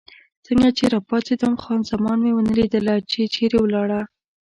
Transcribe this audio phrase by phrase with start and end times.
[0.45, 4.01] څنګه چې راپاڅېدم، خان زمان مې ونه لیدله، چې چېرې ولاړه.